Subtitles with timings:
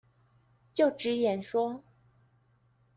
[0.73, 1.83] 就職演說